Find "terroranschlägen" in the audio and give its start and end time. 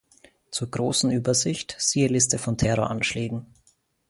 2.57-3.45